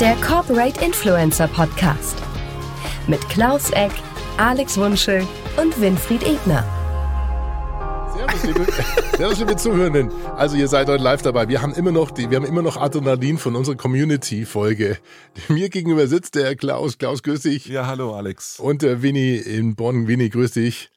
[0.00, 2.16] der Corporate Influencer Podcast.
[3.06, 3.92] Mit Klaus Eck,
[4.38, 5.26] Alex Wunschel
[5.58, 6.64] und Winfried Ebner.
[8.14, 8.66] Servus, liebe,
[9.18, 10.10] servus, liebe Zuhörenden.
[10.36, 11.48] Also ihr seid heute live dabei.
[11.48, 14.96] Wir haben immer noch die, wir haben immer noch Adrenalin von unserer Community-Folge.
[15.48, 16.96] Mir gegenüber sitzt der Klaus.
[16.96, 17.66] Klaus, grüß dich.
[17.66, 18.58] Ja, hallo Alex.
[18.58, 20.08] Und der Winnie in Bonn.
[20.08, 20.88] Winnie, grüß dich.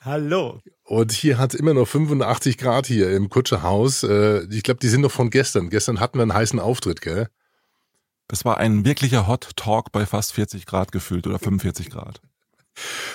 [0.00, 0.58] Hallo.
[0.82, 4.02] Und hier hat es immer noch 85 Grad hier im Kutscherhaus.
[4.02, 5.70] Äh, ich glaube, die sind noch von gestern.
[5.70, 7.28] Gestern hatten wir einen heißen Auftritt, gell?
[8.30, 12.20] Das war ein wirklicher Hot Talk bei fast 40 Grad gefühlt oder 45 Grad.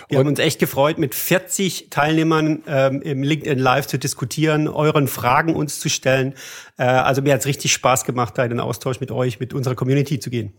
[0.09, 4.67] Wir und haben uns echt gefreut, mit 40 Teilnehmern ähm, im LinkedIn Live zu diskutieren,
[4.67, 6.33] euren Fragen uns zu stellen.
[6.77, 9.53] Äh, also mir hat es richtig Spaß gemacht, da in den Austausch mit euch, mit
[9.53, 10.51] unserer Community zu gehen.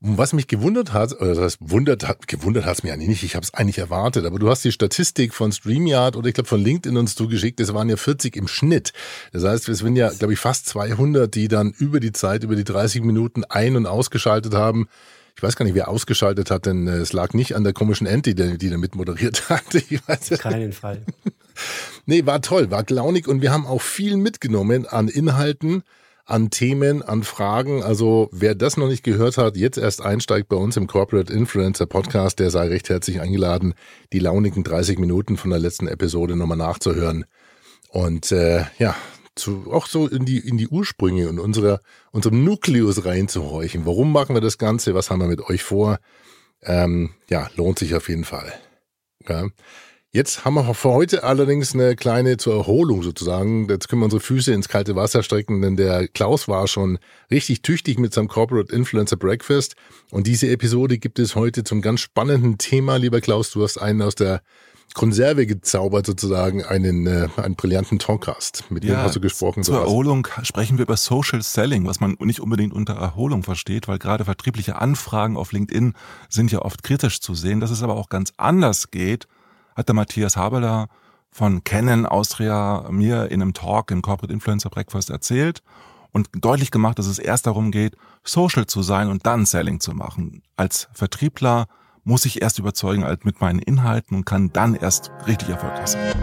[0.00, 3.34] Was mich gewundert hat, oder das wundert hat, gewundert hat es mir eigentlich nicht, ich
[3.34, 6.62] habe es eigentlich erwartet, aber du hast die Statistik von StreamYard oder ich glaube von
[6.62, 8.92] LinkedIn uns zugeschickt, es waren ja 40 im Schnitt.
[9.32, 12.56] Das heißt, es sind ja, glaube ich, fast 200, die dann über die Zeit, über
[12.56, 14.88] die 30 Minuten ein- und ausgeschaltet haben.
[15.36, 18.06] Ich weiß gar nicht, wer ausgeschaltet hat, denn äh, es lag nicht an der komischen
[18.06, 19.74] Anti, die, die da mit moderiert hat.
[19.74, 20.38] Ich weiß.
[20.38, 21.02] Keinen Fall.
[22.06, 25.82] nee, war toll, war glaunig und wir haben auch viel mitgenommen an Inhalten,
[26.26, 27.82] an Themen, an Fragen.
[27.82, 31.86] Also wer das noch nicht gehört hat, jetzt erst einsteigt bei uns im Corporate Influencer
[31.86, 33.74] Podcast, der sei recht herzlich eingeladen,
[34.12, 37.24] die launigen 30 Minuten von der letzten Episode nochmal nachzuhören.
[37.90, 38.96] Und äh, ja,
[39.36, 43.86] zu, auch so in die, in die Ursprünge und unsere, unserem Nukleus reinzuhorchen.
[43.86, 44.94] Warum machen wir das Ganze?
[44.94, 45.98] Was haben wir mit euch vor?
[46.62, 48.52] Ähm, ja, lohnt sich auf jeden Fall.
[49.28, 49.46] Ja.
[50.16, 53.68] Jetzt haben wir für heute allerdings eine kleine zur Erholung sozusagen.
[53.68, 56.98] Jetzt können wir unsere Füße ins kalte Wasser strecken, denn der Klaus war schon
[57.30, 59.76] richtig tüchtig mit seinem Corporate Influencer Breakfast.
[60.10, 63.50] Und diese Episode gibt es heute zum ganz spannenden Thema, lieber Klaus.
[63.50, 64.40] Du hast einen aus der
[64.94, 68.70] Konserve gezaubert sozusagen, einen, äh, einen brillanten Talkcast.
[68.70, 69.64] Mit ja, dem hast du gesprochen.
[69.64, 73.98] Zur Erholung sprechen wir über Social Selling, was man nicht unbedingt unter Erholung versteht, weil
[73.98, 75.92] gerade vertriebliche Anfragen auf LinkedIn
[76.30, 79.26] sind ja oft kritisch zu sehen, dass es aber auch ganz anders geht
[79.76, 80.88] hat der Matthias Haberler
[81.30, 85.62] von Canon Austria mir in einem Talk im Corporate Influencer Breakfast erzählt
[86.12, 87.94] und deutlich gemacht, dass es erst darum geht,
[88.24, 90.42] social zu sein und dann Selling zu machen.
[90.56, 91.66] Als Vertriebler
[92.04, 96.14] muss ich erst überzeugen halt mit meinen Inhalten und kann dann erst richtig erfolgreich sein.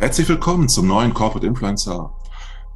[0.00, 2.12] Herzlich willkommen zum neuen Corporate Influencer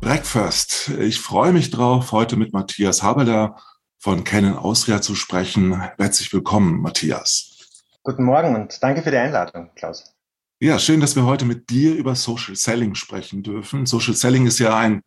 [0.01, 0.91] Breakfast.
[1.01, 3.57] Ich freue mich drauf, heute mit Matthias Haberler
[4.03, 5.81] von Canon Austria zu sprechen.
[5.97, 7.57] Herzlich willkommen, Matthias.
[8.03, 10.13] Guten Morgen und danke für die Einladung, Klaus.
[10.59, 13.87] Ja, schön, dass wir heute mit dir über Social Selling sprechen dürfen.
[13.87, 15.03] Social Selling ist ja ein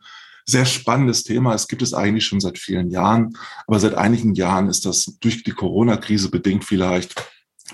[0.45, 1.53] sehr spannendes Thema.
[1.53, 5.43] Es gibt es eigentlich schon seit vielen Jahren, aber seit einigen Jahren ist das durch
[5.43, 7.15] die Corona-Krise bedingt vielleicht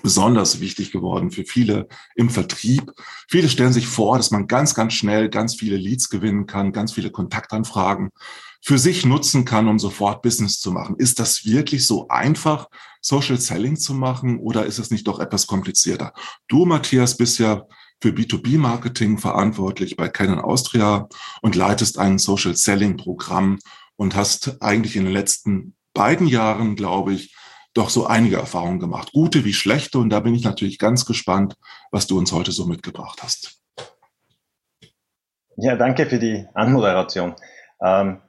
[0.02, 2.94] besonders wichtig geworden für viele im Vertrieb.
[3.30, 6.94] Viele stellen sich vor, dass man ganz, ganz schnell ganz viele Leads gewinnen kann, ganz
[6.94, 8.10] viele Kontaktanfragen
[8.64, 10.96] für sich nutzen kann, um sofort Business zu machen.
[10.98, 12.68] Ist das wirklich so einfach,
[13.02, 16.14] Social Selling zu machen oder ist es nicht doch etwas komplizierter?
[16.48, 17.66] Du, Matthias, bist ja
[18.00, 21.08] für B2B-Marketing verantwortlich bei Canon Austria
[21.42, 23.60] und leitest ein Social Selling-Programm
[23.96, 27.36] und hast eigentlich in den letzten beiden Jahren, glaube ich,
[27.74, 29.98] doch so einige Erfahrungen gemacht, gute wie schlechte.
[29.98, 31.56] Und da bin ich natürlich ganz gespannt,
[31.90, 33.62] was du uns heute so mitgebracht hast.
[35.58, 37.36] Ja, danke für die Anmoderation.
[37.82, 38.20] Ähm,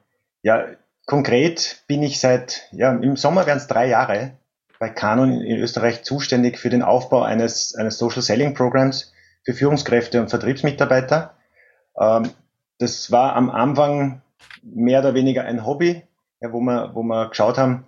[0.43, 0.67] ja,
[1.05, 4.37] konkret bin ich seit, ja, im Sommer werden es drei Jahre
[4.77, 10.21] bei Canon in Österreich zuständig für den Aufbau eines, eines Social Selling Programs für Führungskräfte
[10.21, 11.35] und Vertriebsmitarbeiter.
[11.99, 12.29] Ähm,
[12.79, 14.21] das war am Anfang
[14.61, 16.03] mehr oder weniger ein Hobby,
[16.41, 17.85] ja, wo wir, wo wir geschaut haben.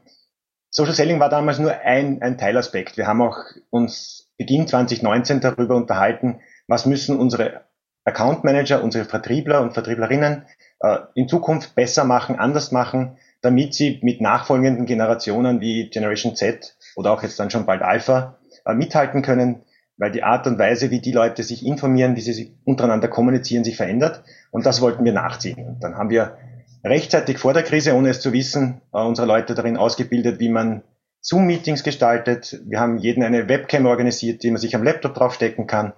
[0.69, 2.95] Social Selling war damals nur ein, ein Teilaspekt.
[2.95, 3.37] Wir haben auch
[3.69, 7.64] uns Beginn 2019 darüber unterhalten, was müssen unsere
[8.05, 10.43] Account Manager, unsere Vertriebler und Vertrieblerinnen
[10.79, 16.77] äh, in Zukunft besser machen, anders machen, damit sie mit nachfolgenden Generationen wie Generation Z
[16.95, 19.63] oder auch jetzt dann schon bald Alpha äh, mithalten können,
[19.97, 23.63] weil die Art und Weise, wie die Leute sich informieren, wie sie sich untereinander kommunizieren,
[23.63, 24.23] sich verändert.
[24.51, 25.65] Und das wollten wir nachziehen.
[25.65, 26.37] Und dann haben wir
[26.83, 30.83] rechtzeitig vor der Krise, ohne es zu wissen, äh, unsere Leute darin ausgebildet, wie man
[31.21, 32.61] Zoom-Meetings gestaltet.
[32.65, 35.93] Wir haben jeden eine Webcam organisiert, die man sich am Laptop draufstecken kann.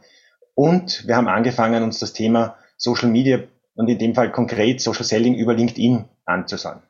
[0.58, 3.44] Und wir haben angefangen, uns das Thema Social Media
[3.76, 6.82] und in dem Fall konkret Social Selling über LinkedIn anzuschauen.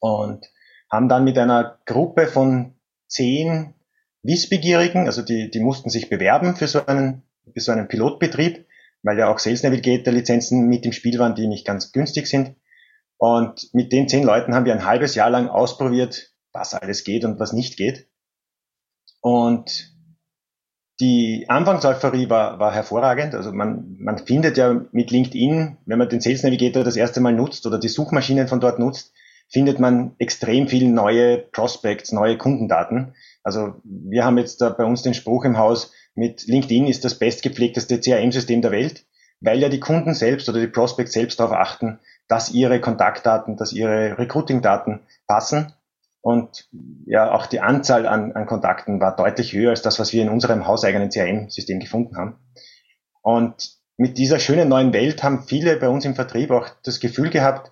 [0.00, 0.46] Und
[0.90, 2.72] haben dann mit einer Gruppe von
[3.06, 3.74] zehn
[4.22, 7.22] Wissbegierigen, also die, die mussten sich bewerben für so einen,
[7.52, 8.66] für so einen Pilotbetrieb,
[9.02, 12.56] weil ja auch Sales Navigator Lizenzen mit im Spiel waren, die nicht ganz günstig sind.
[13.18, 17.26] Und mit den zehn Leuten haben wir ein halbes Jahr lang ausprobiert, was alles geht
[17.26, 18.08] und was nicht geht.
[19.20, 19.90] Und
[21.00, 23.34] die Anfangseuphorie war, war hervorragend.
[23.34, 27.32] Also man, man findet ja mit LinkedIn, wenn man den Sales Navigator das erste Mal
[27.32, 29.12] nutzt oder die Suchmaschinen von dort nutzt,
[29.48, 33.14] findet man extrem viele neue Prospects, neue Kundendaten.
[33.42, 37.18] Also wir haben jetzt da bei uns den Spruch im Haus, mit LinkedIn ist das
[37.18, 39.06] bestgepflegteste CRM-System der Welt,
[39.40, 41.98] weil ja die Kunden selbst oder die Prospects selbst darauf achten,
[42.28, 45.72] dass ihre Kontaktdaten, dass ihre Recruiting-Daten passen.
[46.22, 46.68] Und
[47.06, 50.28] ja, auch die Anzahl an, an Kontakten war deutlich höher als das, was wir in
[50.28, 52.38] unserem hauseigenen CRM-System gefunden haben.
[53.22, 57.30] Und mit dieser schönen neuen Welt haben viele bei uns im Vertrieb auch das Gefühl
[57.30, 57.70] gehabt,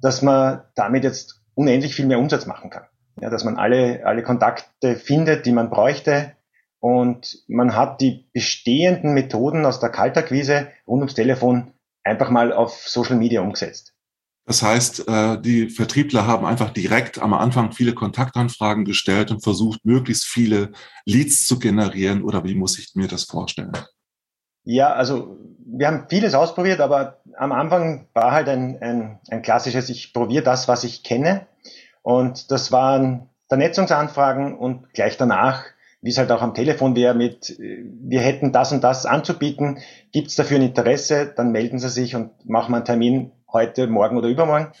[0.00, 2.86] dass man damit jetzt unendlich viel mehr Umsatz machen kann.
[3.20, 6.32] Ja, dass man alle, alle Kontakte findet, die man bräuchte.
[6.78, 11.74] Und man hat die bestehenden Methoden aus der Kaltakquise rund ums Telefon
[12.04, 13.94] einfach mal auf Social Media umgesetzt.
[14.50, 19.84] Das heißt, äh, die Vertriebler haben einfach direkt am Anfang viele Kontaktanfragen gestellt und versucht,
[19.84, 20.72] möglichst viele
[21.04, 22.24] Leads zu generieren.
[22.24, 23.70] Oder wie muss ich mir das vorstellen?
[24.64, 29.88] Ja, also wir haben vieles ausprobiert, aber am Anfang war halt ein, ein, ein klassisches,
[29.88, 31.46] ich probiere das, was ich kenne.
[32.02, 35.62] Und das waren Vernetzungsanfragen und gleich danach,
[36.02, 39.78] wie es halt auch am Telefon wäre, mit wir hätten das und das anzubieten,
[40.10, 43.86] gibt es dafür ein Interesse, dann melden Sie sich und machen wir einen Termin heute,
[43.86, 44.72] morgen oder übermorgen.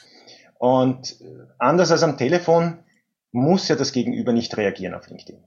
[0.58, 1.16] Und
[1.58, 2.78] anders als am Telefon
[3.32, 5.42] muss ja das Gegenüber nicht reagieren auf LinkedIn.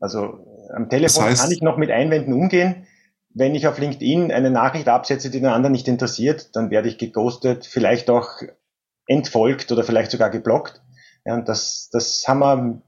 [0.00, 2.86] Also am Telefon das heißt, kann ich noch mit Einwänden umgehen.
[3.30, 6.98] Wenn ich auf LinkedIn eine Nachricht absetze, die den anderen nicht interessiert, dann werde ich
[6.98, 8.28] geghostet, vielleicht auch
[9.06, 10.82] entfolgt oder vielleicht sogar geblockt.
[11.24, 12.82] Ja, und das, das haben wir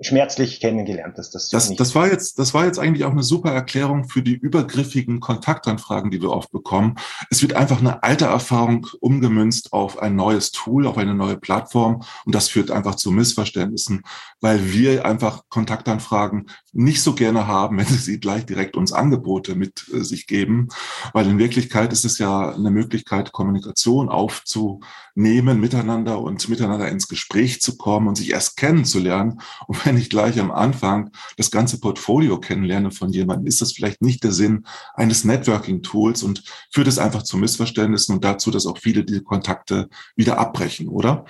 [0.00, 3.50] schmerzlich kennengelernt, dass das, das, das war jetzt, das war jetzt eigentlich auch eine super
[3.50, 6.96] Erklärung für die übergriffigen Kontaktanfragen, die wir oft bekommen.
[7.30, 12.02] Es wird einfach eine alte Erfahrung umgemünzt auf ein neues Tool, auf eine neue Plattform
[12.24, 14.02] und das führt einfach zu Missverständnissen,
[14.40, 19.86] weil wir einfach Kontaktanfragen nicht so gerne haben, wenn sie gleich direkt uns Angebote mit
[19.92, 20.68] äh, sich geben,
[21.12, 27.60] weil in Wirklichkeit ist es ja eine Möglichkeit, Kommunikation aufzunehmen miteinander und miteinander ins Gespräch
[27.60, 29.40] zu kommen und sich erst kennenzulernen.
[29.66, 34.02] Und wenn ich gleich am Anfang das ganze Portfolio kennenlerne von jemandem, ist das vielleicht
[34.02, 38.78] nicht der Sinn eines Networking-Tools und führt es einfach zu Missverständnissen und dazu, dass auch
[38.78, 41.24] viele diese Kontakte wieder abbrechen, oder?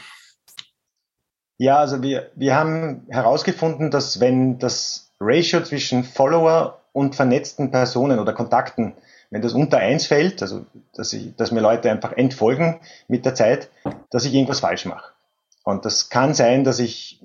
[1.58, 8.20] Ja, also wir, wir haben herausgefunden, dass wenn das Ratio zwischen Follower und vernetzten Personen
[8.20, 8.94] oder Kontakten,
[9.30, 13.34] wenn das unter eins fällt, also dass, ich, dass mir Leute einfach entfolgen mit der
[13.34, 13.70] Zeit,
[14.10, 15.12] dass ich irgendwas falsch mache.
[15.64, 17.20] Und das kann sein, dass ich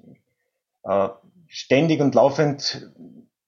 [1.47, 2.89] ständig und laufend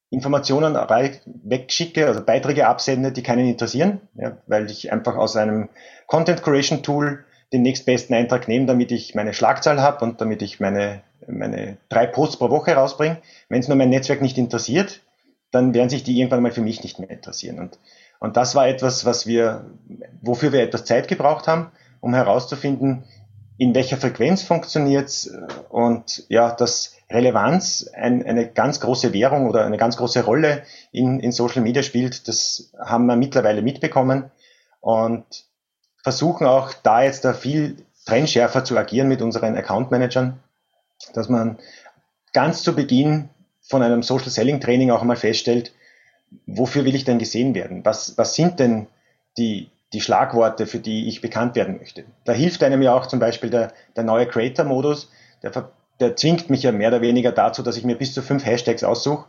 [0.10, 5.70] Informationen wegschicke, also Beiträge absende, die keinen interessieren, ja, weil ich einfach aus einem
[6.08, 10.60] Content Creation Tool den nächstbesten Eintrag nehme, damit ich meine Schlagzahl habe und damit ich
[10.60, 13.18] meine, meine drei Posts pro Woche rausbringe.
[13.50, 15.02] Wenn es nur mein Netzwerk nicht interessiert,
[15.52, 17.60] dann werden sich die irgendwann mal für mich nicht mehr interessieren.
[17.60, 17.80] Und,
[18.20, 19.66] und das war etwas, was wir,
[20.22, 21.72] wofür wir etwas Zeit gebraucht haben,
[22.02, 23.04] um herauszufinden,
[23.58, 25.32] in welcher Frequenz funktioniert's
[25.70, 31.20] und ja, dass Relevanz ein, eine ganz große Währung oder eine ganz große Rolle in,
[31.20, 34.32] in Social Media spielt, das haben wir mittlerweile mitbekommen
[34.82, 35.26] und
[36.04, 40.40] versuchen auch da jetzt da viel trennschärfer zu agieren mit unseren Account Managern,
[41.14, 41.58] dass man
[42.34, 43.30] ganz zu Beginn
[43.62, 45.74] von einem Social Selling Training auch einmal feststellt,
[46.46, 47.84] wofür will ich denn gesehen werden?
[47.86, 48.88] Was, was sind denn
[49.38, 52.06] die, die Schlagworte, für die ich bekannt werden möchte.
[52.26, 55.10] Da hilft einem ja auch zum Beispiel der, der neue Creator-Modus,
[55.44, 58.46] der, der zwingt mich ja mehr oder weniger dazu, dass ich mir bis zu fünf
[58.46, 59.26] Hashtags aussuche.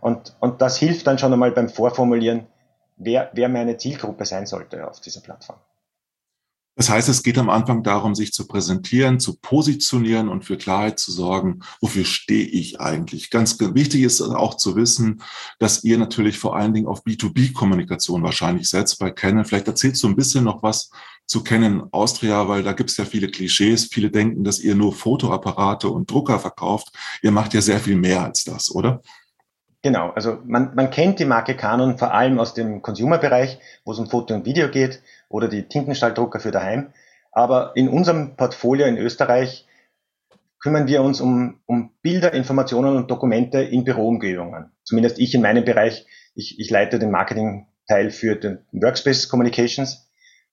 [0.00, 2.46] Und, und das hilft dann schon einmal beim Vorformulieren,
[2.96, 5.58] wer, wer meine Zielgruppe sein sollte auf dieser Plattform.
[6.78, 11.00] Das heißt, es geht am Anfang darum, sich zu präsentieren, zu positionieren und für Klarheit
[11.00, 13.30] zu sorgen, wofür stehe ich eigentlich.
[13.30, 15.20] Ganz wichtig ist auch zu wissen,
[15.58, 19.44] dass ihr natürlich vor allen Dingen auf B2B-Kommunikation wahrscheinlich setzt bei Canon.
[19.44, 20.90] Vielleicht erzählst du ein bisschen noch was
[21.28, 23.88] zu Canon Austria, weil da gibt es ja viele Klischees.
[23.92, 26.88] Viele denken, dass ihr nur Fotoapparate und Drucker verkauft.
[27.22, 29.02] Ihr macht ja sehr viel mehr als das, oder?
[29.82, 33.98] Genau, also man, man kennt die Marke Canon vor allem aus dem Consumer-Bereich, wo es
[33.98, 36.92] um Foto und Video geht oder die Tintenstrahldrucker für daheim.
[37.30, 39.66] Aber in unserem Portfolio in Österreich
[40.60, 44.72] kümmern wir uns um, um Bilder, Informationen und Dokumente in Büroumgebungen.
[44.82, 46.06] Zumindest ich in meinem Bereich.
[46.34, 50.07] Ich, ich leite den Marketing-Teil für den Workspace Communications.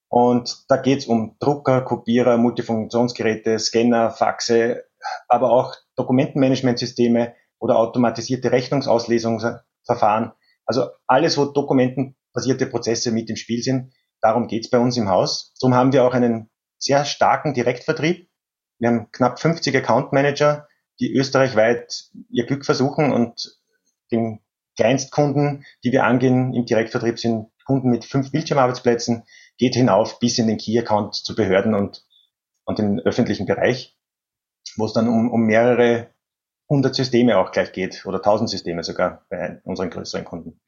[0.07, 4.85] Und da geht es um Drucker, Kopierer, Multifunktionsgeräte, Scanner, Faxe,
[5.27, 10.31] aber auch Dokumentenmanagementsysteme oder automatisierte Rechnungsauslesungsverfahren.
[10.65, 13.91] Also alles, wo dokumentenbasierte Prozesse mit im Spiel sind,
[14.25, 15.53] Darum geht's bei uns im Haus.
[15.61, 18.27] Darum haben wir auch einen sehr starken Direktvertrieb.
[18.79, 20.67] Wir haben knapp 50 Account Manager,
[20.99, 23.59] die österreichweit ihr Glück versuchen und
[24.11, 24.41] den
[24.77, 29.25] Kleinstkunden, die wir angehen im Direktvertrieb, sind Kunden mit fünf Bildschirmarbeitsplätzen,
[29.57, 32.05] geht hinauf bis in den Key-Account zu Behörden und,
[32.65, 33.97] und den öffentlichen Bereich,
[34.75, 36.09] wo es dann um, um mehrere
[36.69, 40.59] hundert Systeme auch gleich geht oder tausend Systeme sogar bei unseren größeren Kunden.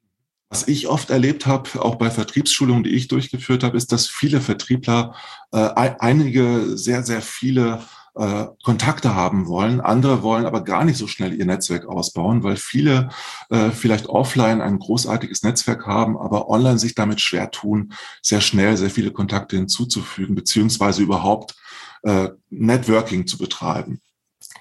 [0.50, 4.40] Was ich oft erlebt habe, auch bei Vertriebsschulungen, die ich durchgeführt habe, ist, dass viele
[4.40, 5.14] Vertriebler
[5.52, 7.82] äh, einige sehr, sehr viele
[8.18, 9.82] äh, Kontakte haben wollen.
[9.82, 13.10] Andere wollen aber gar nicht so schnell ihr Netzwerk ausbauen, weil viele
[13.50, 18.78] äh, vielleicht offline ein großartiges Netzwerk haben, aber online sich damit schwer tun, sehr schnell
[18.78, 21.56] sehr viele Kontakte hinzuzufügen, beziehungsweise überhaupt
[22.04, 24.02] äh, Networking zu betreiben.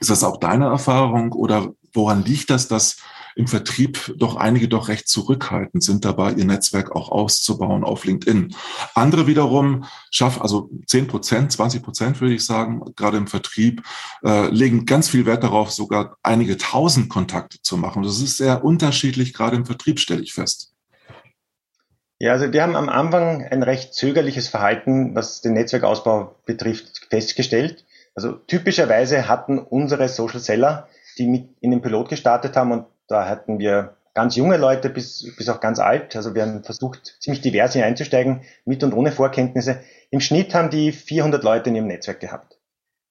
[0.00, 2.98] Ist das auch deine Erfahrung oder woran liegt das, dass
[3.36, 8.54] im Vertrieb doch einige doch recht zurückhaltend sind dabei, ihr Netzwerk auch auszubauen auf LinkedIn.
[8.94, 13.82] Andere wiederum schaffen, also 10 Prozent, 20 Prozent würde ich sagen, gerade im Vertrieb,
[14.24, 18.02] äh, legen ganz viel Wert darauf, sogar einige tausend Kontakte zu machen.
[18.02, 20.72] Das ist sehr unterschiedlich, gerade im Vertrieb stelle ich fest.
[22.18, 27.84] Ja, also wir haben am Anfang ein recht zögerliches Verhalten, was den Netzwerkausbau betrifft, festgestellt.
[28.14, 30.88] Also typischerweise hatten unsere Social Seller,
[31.18, 35.36] die mit in den Pilot gestartet haben und da hatten wir ganz junge Leute bis,
[35.36, 36.16] bis auch ganz alt.
[36.16, 39.80] Also wir haben versucht, ziemlich divers hier einzusteigen, mit und ohne Vorkenntnisse.
[40.10, 42.58] Im Schnitt haben die 400 Leute in ihrem Netzwerk gehabt.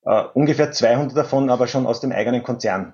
[0.04, 2.94] Uh, ungefähr 200 davon aber schon aus dem eigenen Konzern.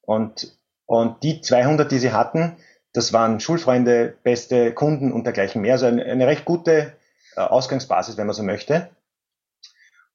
[0.00, 2.56] Und, und die 200, die sie hatten,
[2.92, 5.74] das waren Schulfreunde, beste Kunden und dergleichen mehr.
[5.74, 6.94] Also eine, eine recht gute
[7.36, 8.90] uh, Ausgangsbasis, wenn man so möchte.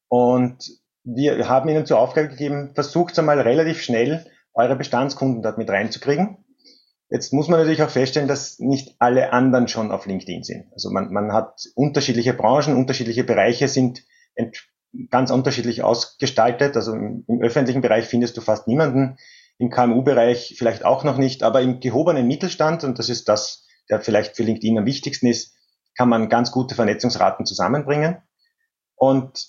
[0.08, 0.72] Und
[1.04, 4.26] wir haben ihnen zur Aufgabe gegeben, versucht einmal relativ schnell
[4.58, 6.44] eure Bestandskunden dort mit reinzukriegen.
[7.10, 10.66] Jetzt muss man natürlich auch feststellen, dass nicht alle anderen schon auf LinkedIn sind.
[10.74, 14.04] Also man, man hat unterschiedliche Branchen, unterschiedliche Bereiche sind
[15.10, 16.76] ganz unterschiedlich ausgestaltet.
[16.76, 19.18] Also im, im öffentlichen Bereich findest du fast niemanden,
[19.60, 24.02] im KMU-Bereich vielleicht auch noch nicht, aber im gehobenen Mittelstand, und das ist das, der
[24.02, 25.56] vielleicht für LinkedIn am wichtigsten ist,
[25.96, 28.18] kann man ganz gute Vernetzungsraten zusammenbringen.
[28.96, 29.48] Und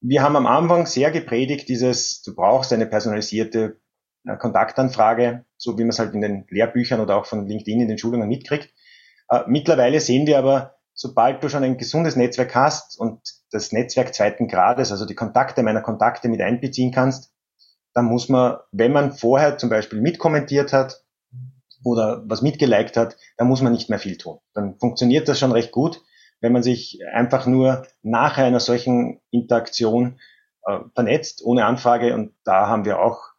[0.00, 3.80] wir haben am Anfang sehr gepredigt, dieses, du brauchst eine personalisierte
[4.26, 7.88] äh, Kontaktanfrage, so wie man es halt in den Lehrbüchern oder auch von LinkedIn in
[7.88, 8.70] den Schulungen mitkriegt.
[9.28, 14.14] Äh, mittlerweile sehen wir aber, sobald du schon ein gesundes Netzwerk hast und das Netzwerk
[14.14, 17.32] zweiten Grades, also die Kontakte meiner Kontakte mit einbeziehen kannst,
[17.94, 21.04] dann muss man, wenn man vorher zum Beispiel mitkommentiert hat
[21.84, 24.38] oder was mitgeliked hat, dann muss man nicht mehr viel tun.
[24.54, 26.02] Dann funktioniert das schon recht gut,
[26.40, 30.18] wenn man sich einfach nur nach einer solchen Interaktion
[30.66, 32.14] äh, vernetzt, ohne Anfrage.
[32.14, 33.33] Und da haben wir auch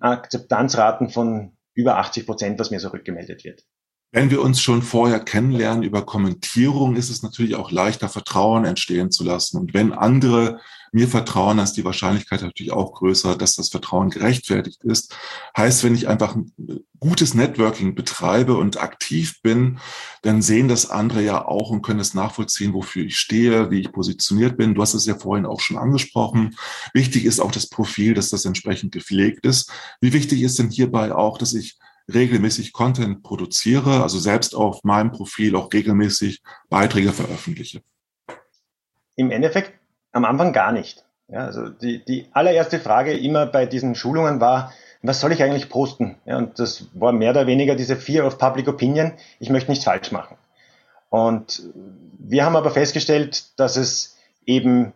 [0.00, 3.64] Akzeptanzraten von über 80 Prozent, was mir so rückgemeldet wird.
[4.10, 9.10] Wenn wir uns schon vorher kennenlernen über Kommentierung, ist es natürlich auch leichter, Vertrauen entstehen
[9.10, 9.58] zu lassen.
[9.58, 10.60] Und wenn andere
[10.92, 15.14] mir vertrauen, dann ist die Wahrscheinlichkeit natürlich auch größer, dass das Vertrauen gerechtfertigt ist.
[15.54, 16.50] Heißt, wenn ich einfach ein
[16.98, 19.78] gutes Networking betreibe und aktiv bin,
[20.22, 23.92] dann sehen das andere ja auch und können es nachvollziehen, wofür ich stehe, wie ich
[23.92, 24.74] positioniert bin.
[24.74, 26.56] Du hast es ja vorhin auch schon angesprochen.
[26.94, 29.70] Wichtig ist auch das Profil, dass das entsprechend gepflegt ist.
[30.00, 31.76] Wie wichtig ist denn hierbei auch, dass ich
[32.12, 37.82] regelmäßig Content produziere, also selbst auf meinem Profil auch regelmäßig Beiträge veröffentliche?
[39.16, 39.72] Im Endeffekt
[40.12, 41.04] am Anfang gar nicht.
[41.28, 44.72] Ja, also die, die allererste Frage immer bei diesen Schulungen war,
[45.02, 46.16] was soll ich eigentlich posten?
[46.24, 49.12] Ja, und das war mehr oder weniger diese Fear of Public Opinion.
[49.38, 50.36] Ich möchte nichts falsch machen.
[51.10, 51.62] Und
[52.18, 54.92] wir haben aber festgestellt, dass es eben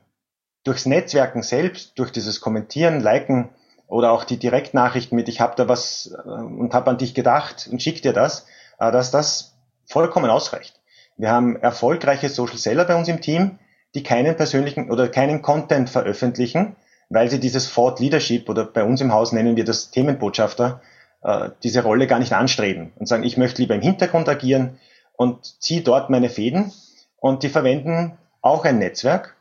[0.64, 3.50] durchs Netzwerken selbst, durch dieses Kommentieren, Liken,
[3.93, 7.69] oder auch die Direktnachrichten mit, ich habe da was äh, und habe an dich gedacht
[7.71, 8.47] und schick dir das,
[8.79, 10.81] äh, dass das vollkommen ausreicht.
[11.19, 13.59] Wir haben erfolgreiche Social Seller bei uns im Team,
[13.95, 16.75] die keinen persönlichen oder keinen Content veröffentlichen,
[17.11, 20.81] weil sie dieses Thought Leadership oder bei uns im Haus nennen wir das Themenbotschafter,
[21.23, 24.79] äh, diese Rolle gar nicht anstreben und sagen, ich möchte lieber im Hintergrund agieren
[25.19, 26.73] und ziehe dort meine Fäden
[27.19, 29.37] und die verwenden auch ein Netzwerk,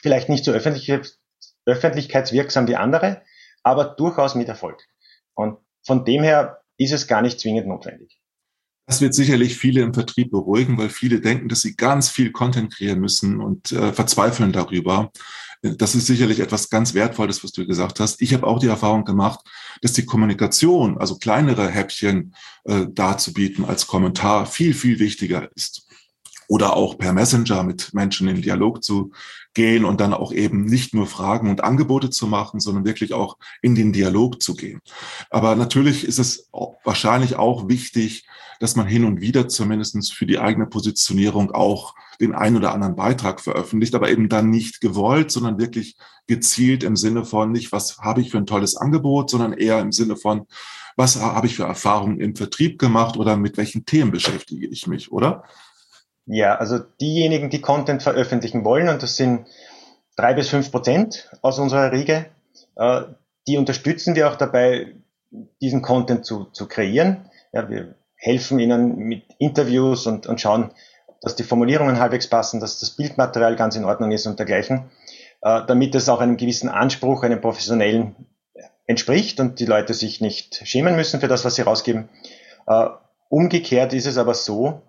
[0.00, 0.90] vielleicht nicht so öffentlich,
[1.66, 3.20] öffentlichkeitswirksam wie andere,
[3.66, 4.80] aber durchaus mit Erfolg.
[5.34, 8.20] Und von dem her ist es gar nicht zwingend notwendig.
[8.86, 12.72] Das wird sicherlich viele im Vertrieb beruhigen, weil viele denken, dass sie ganz viel Content
[12.72, 15.10] kreieren müssen und äh, verzweifeln darüber.
[15.62, 18.22] Das ist sicherlich etwas ganz Wertvolles, was du gesagt hast.
[18.22, 19.40] Ich habe auch die Erfahrung gemacht,
[19.82, 25.88] dass die Kommunikation, also kleinere Häppchen äh, darzubieten als Kommentar, viel, viel wichtiger ist.
[26.46, 29.10] Oder auch per Messenger mit Menschen in Dialog zu
[29.56, 33.38] gehen und dann auch eben nicht nur Fragen und Angebote zu machen, sondern wirklich auch
[33.62, 34.80] in den Dialog zu gehen.
[35.30, 36.48] Aber natürlich ist es
[36.84, 38.26] wahrscheinlich auch wichtig,
[38.60, 42.96] dass man hin und wieder zumindestens für die eigene Positionierung auch den einen oder anderen
[42.96, 45.96] Beitrag veröffentlicht, aber eben dann nicht gewollt, sondern wirklich
[46.26, 49.92] gezielt im Sinne von nicht, was habe ich für ein tolles Angebot, sondern eher im
[49.92, 50.46] Sinne von,
[50.96, 55.12] was habe ich für Erfahrungen im Vertrieb gemacht oder mit welchen Themen beschäftige ich mich,
[55.12, 55.44] oder?
[56.26, 59.46] Ja, also diejenigen, die Content veröffentlichen wollen, und das sind
[60.16, 62.26] drei bis fünf Prozent aus unserer Riege,
[62.76, 63.02] äh,
[63.46, 64.94] die unterstützen wir auch dabei,
[65.60, 67.30] diesen Content zu, zu kreieren.
[67.52, 70.72] Ja, wir helfen ihnen mit Interviews und, und schauen,
[71.20, 74.90] dass die Formulierungen halbwegs passen, dass das Bildmaterial ganz in Ordnung ist und dergleichen,
[75.42, 78.16] äh, damit es auch einem gewissen Anspruch, einem professionellen
[78.86, 82.08] entspricht und die Leute sich nicht schämen müssen für das, was sie rausgeben.
[82.66, 82.86] Äh,
[83.28, 84.82] umgekehrt ist es aber so,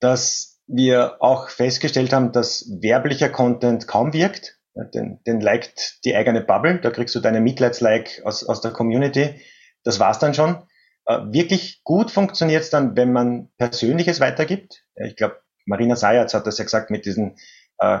[0.00, 4.58] dass wir auch festgestellt haben, dass werblicher Content kaum wirkt.
[4.94, 9.40] Den, den liked die eigene Bubble, da kriegst du deine Mitleidslike aus, aus der Community.
[9.84, 10.66] Das war's dann schon.
[11.06, 14.84] Äh, wirklich gut funktioniert es dann, wenn man Persönliches weitergibt.
[14.96, 17.36] Ich glaube, Marina Sayatz hat das ja gesagt mit diesem
[17.78, 18.00] äh,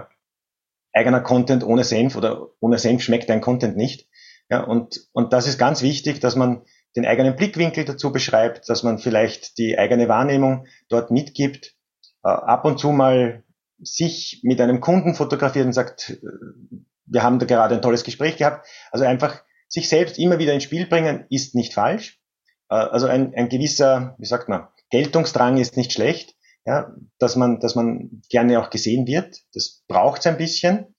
[0.92, 4.08] eigener Content ohne Senf oder ohne Senf schmeckt dein Content nicht.
[4.50, 6.62] Ja, und, und das ist ganz wichtig, dass man
[6.94, 11.75] den eigenen Blickwinkel dazu beschreibt, dass man vielleicht die eigene Wahrnehmung dort mitgibt
[12.30, 13.44] ab und zu mal
[13.78, 16.16] sich mit einem Kunden fotografiert und sagt, äh,
[17.06, 18.66] wir haben da gerade ein tolles Gespräch gehabt.
[18.90, 22.20] Also einfach sich selbst immer wieder ins Spiel bringen, ist nicht falsch.
[22.68, 27.60] Äh, also ein, ein gewisser, wie sagt man, Geltungsdrang ist nicht schlecht, ja, dass man,
[27.60, 29.36] dass man gerne auch gesehen wird.
[29.52, 30.94] Das braucht es ein bisschen,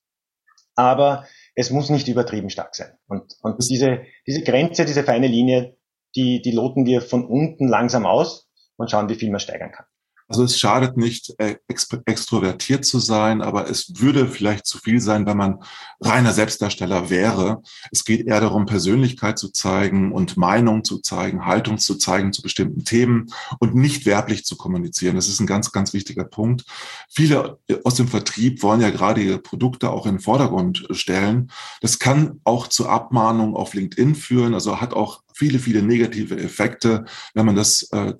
[0.75, 2.91] aber es muss nicht übertrieben stark sein.
[3.07, 5.77] Und, und diese, diese Grenze, diese feine Linie,
[6.15, 9.86] die, die loten wir von unten langsam aus und schauen, wie viel man steigern kann.
[10.27, 15.25] Also es schadet nicht, äh, extrovertiert zu sein, aber es würde vielleicht zu viel sein,
[15.25, 15.60] wenn man
[16.01, 17.62] reiner Selbstdarsteller wäre.
[17.91, 22.41] Es geht eher darum, Persönlichkeit zu zeigen und Meinung zu zeigen, Haltung zu zeigen zu
[22.41, 23.27] bestimmten Themen
[23.60, 25.15] und nicht werblich zu kommunizieren.
[25.15, 26.65] Das ist ein ganz, ganz wichtiger Punkt.
[27.10, 31.51] Viele aus dem Vertrieb wollen ja gerade ihre Produkte auch in den Vordergrund stellen.
[31.81, 37.05] Das kann auch zu Abmahnungen auf LinkedIn führen, also hat auch viele, viele negative Effekte,
[37.34, 38.13] wenn man das äh,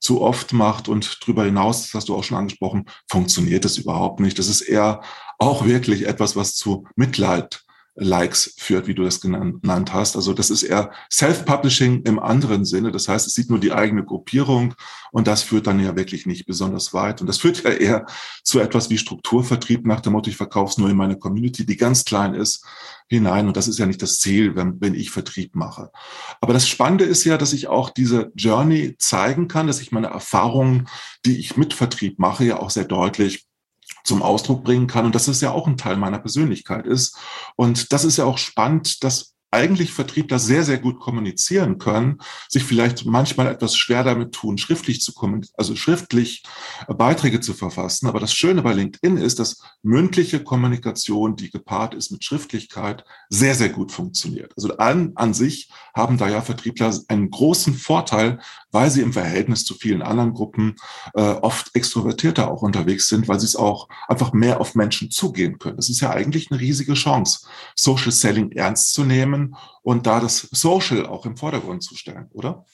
[0.00, 4.20] zu oft macht und darüber hinaus, das hast du auch schon angesprochen, funktioniert es überhaupt
[4.20, 4.38] nicht.
[4.38, 5.02] Das ist eher
[5.38, 7.64] auch wirklich etwas, was zu Mitleid
[8.00, 10.16] Likes führt, wie du das genannt hast.
[10.16, 12.92] Also das ist eher Self-Publishing im anderen Sinne.
[12.92, 14.74] Das heißt, es sieht nur die eigene Gruppierung
[15.10, 17.20] und das führt dann ja wirklich nicht besonders weit.
[17.20, 18.06] Und das führt ja eher
[18.44, 21.76] zu etwas wie Strukturvertrieb nach dem Motto, ich verkaufe es nur in meine Community, die
[21.76, 22.64] ganz klein ist,
[23.08, 23.48] hinein.
[23.48, 25.90] Und das ist ja nicht das Ziel, wenn, wenn ich Vertrieb mache.
[26.40, 30.08] Aber das Spannende ist ja, dass ich auch diese Journey zeigen kann, dass ich meine
[30.08, 30.88] Erfahrungen,
[31.24, 33.47] die ich mit Vertrieb mache, ja auch sehr deutlich
[34.04, 37.16] zum Ausdruck bringen kann und dass das ja auch ein Teil meiner Persönlichkeit ist.
[37.56, 42.64] Und das ist ja auch spannend, dass eigentlich Vertriebler sehr, sehr gut kommunizieren können, sich
[42.64, 45.12] vielleicht manchmal etwas schwer damit tun, schriftlich zu
[45.56, 46.42] also schriftlich
[46.86, 48.06] äh, Beiträge zu verfassen.
[48.08, 53.54] Aber das Schöne bei LinkedIn ist, dass mündliche Kommunikation, die gepaart ist mit Schriftlichkeit, sehr,
[53.54, 54.52] sehr gut funktioniert.
[54.56, 59.64] Also an, an sich haben da ja Vertriebler einen großen Vorteil, weil sie im Verhältnis
[59.64, 60.76] zu vielen anderen Gruppen
[61.14, 65.58] äh, oft extrovertierter auch unterwegs sind, weil sie es auch einfach mehr auf Menschen zugehen
[65.58, 65.76] können.
[65.76, 69.37] Das ist ja eigentlich eine riesige Chance, Social Selling ernst zu nehmen
[69.82, 72.64] und da das Social auch im Vordergrund zu stellen, oder?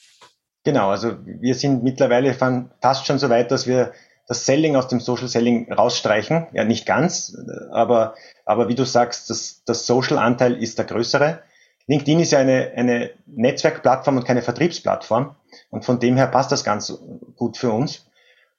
[0.63, 3.93] Genau, also wir sind mittlerweile fast schon so weit, dass wir
[4.27, 6.47] das Selling aus dem Social Selling rausstreichen.
[6.53, 7.37] Ja, nicht ganz,
[7.71, 11.43] aber, aber wie du sagst, das, das Social-Anteil ist der größere.
[11.87, 15.35] LinkedIn ist ja eine, eine Netzwerkplattform und keine Vertriebsplattform.
[15.69, 16.97] Und von dem her passt das ganz
[17.35, 18.07] gut für uns.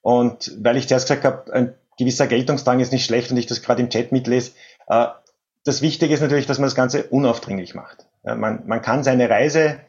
[0.01, 3.61] Und weil ich zuerst gesagt habe, ein gewisser Geltungsdrang ist nicht schlecht und ich das
[3.61, 4.51] gerade im Chat mitlese,
[4.87, 5.07] äh,
[5.67, 8.05] das Wichtige ist natürlich, dass man das Ganze unaufdringlich macht.
[8.23, 9.79] Ja, man, man kann seine Reise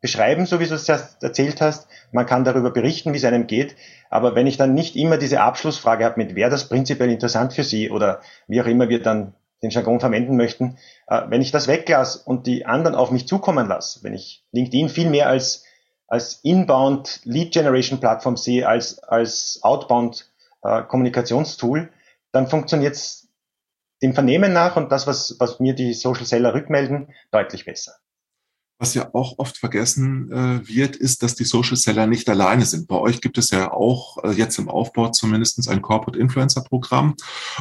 [0.00, 1.86] beschreiben, so wie du es erzählt hast.
[2.10, 3.76] Man kann darüber berichten, wie es einem geht.
[4.08, 7.62] Aber wenn ich dann nicht immer diese Abschlussfrage habe, mit wer das prinzipiell interessant für
[7.62, 10.76] Sie oder wie auch immer wir dann den Jargon verwenden möchten,
[11.06, 14.88] äh, wenn ich das weglasse und die anderen auf mich zukommen lasse, wenn ich LinkedIn
[14.88, 15.64] viel mehr als,
[16.08, 20.28] als Inbound Lead Generation Plattform sehe, als, als Outbound
[20.64, 21.90] äh, Kommunikationstool,
[22.32, 23.19] dann funktioniert es
[24.02, 27.96] dem Vernehmen nach und das, was, was mir die Social Seller rückmelden, deutlich besser.
[28.80, 32.88] Was ja auch oft vergessen äh, wird, ist, dass die Social Seller nicht alleine sind.
[32.88, 37.14] Bei euch gibt es ja auch äh, jetzt im Aufbau zumindest ein Corporate Influencer Programm.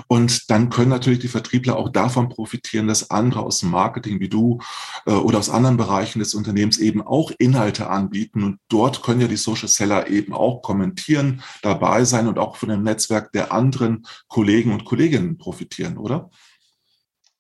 [0.08, 4.30] Und dann können natürlich die Vertriebler auch davon profitieren, dass andere aus dem Marketing wie
[4.30, 4.60] du
[5.06, 8.42] äh, oder aus anderen Bereichen des Unternehmens eben auch Inhalte anbieten.
[8.42, 12.70] Und dort können ja die Social Seller eben auch kommentieren, dabei sein und auch von
[12.70, 16.30] dem Netzwerk der anderen Kollegen und Kolleginnen profitieren, oder?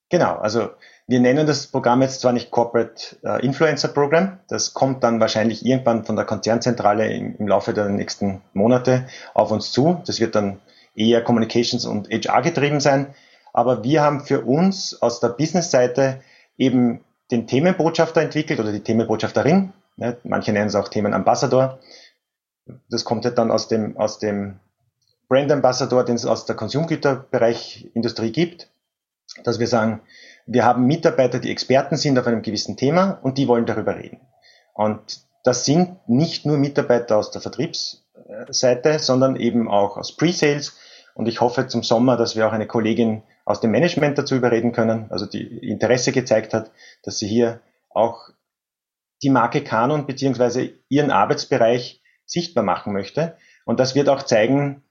[0.09, 0.71] Genau, also
[1.09, 5.65] wir nennen das Programm jetzt zwar nicht Corporate äh, Influencer Program, das kommt dann wahrscheinlich
[5.65, 10.01] irgendwann von der Konzernzentrale im, im, Laufe der nächsten Monate auf uns zu.
[10.05, 10.59] Das wird dann
[10.95, 13.13] eher Communications und HR getrieben sein.
[13.53, 16.21] Aber wir haben für uns aus der Business-Seite
[16.57, 20.17] eben den Themenbotschafter entwickelt oder die Themenbotschafterin, Ne?
[20.23, 21.79] Manche nennen es auch Themen Ambassador.
[22.89, 24.59] Das kommt ja dann aus dem, aus dem
[25.27, 28.69] Brand Ambassador, den es aus der Konsumgüterbereich Industrie gibt,
[29.43, 30.01] dass wir sagen,
[30.51, 34.19] wir haben Mitarbeiter, die Experten sind auf einem gewissen Thema und die wollen darüber reden.
[34.73, 40.75] Und das sind nicht nur Mitarbeiter aus der Vertriebsseite, sondern eben auch aus Pre-Sales.
[41.13, 44.71] Und ich hoffe zum Sommer, dass wir auch eine Kollegin aus dem Management dazu überreden
[44.71, 46.71] können, also die Interesse gezeigt hat,
[47.03, 48.29] dass sie hier auch
[49.21, 53.37] die Marke Canon beziehungsweise ihren Arbeitsbereich sichtbar machen möchte.
[53.65, 54.81] Und das wird auch zeigen,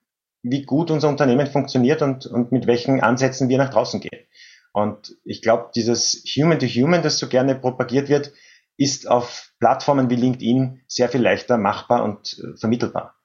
[0.42, 4.24] wie gut unser Unternehmen funktioniert und, und mit welchen Ansätzen wir nach draußen gehen.
[4.72, 8.32] Und ich glaube, dieses Human-to-Human, -Human, das so gerne propagiert wird,
[8.76, 13.16] ist auf Plattformen wie LinkedIn sehr viel leichter machbar und äh, vermittelbar.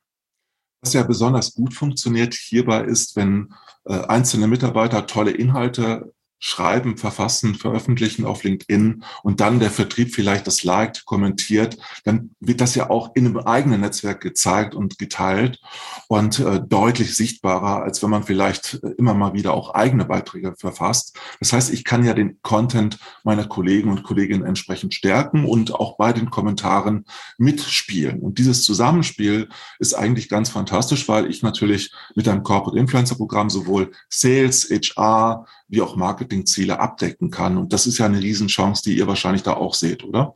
[0.82, 3.54] Was ja besonders gut funktioniert hierbei ist, wenn
[3.86, 10.46] äh, einzelne Mitarbeiter tolle Inhalte schreiben, verfassen, veröffentlichen auf LinkedIn und dann der Vertrieb vielleicht
[10.46, 15.62] das liked, kommentiert, dann wird das ja auch in einem eigenen Netzwerk gezeigt und geteilt
[16.10, 20.54] und äh, deutlich sichtbarer, als wenn man vielleicht äh, immer mal wieder auch eigene Beiträge
[20.58, 21.18] verfasst.
[21.40, 25.96] Das heißt, ich kann ja den Content meiner Kollegen und Kolleginnen entsprechend stärken und auch
[25.96, 27.06] bei den Kommentaren
[27.38, 28.20] mitspielen.
[28.20, 29.48] Und dieses Zusammenspiel
[29.80, 35.46] ist eigentlich ganz fantastisch, weil ich natürlich mit einem Corporate Influencer Programm sowohl Sales, HR,
[35.74, 37.58] wie auch Marketingziele abdecken kann.
[37.58, 40.36] Und das ist ja eine Riesenchance, die ihr wahrscheinlich da auch seht, oder?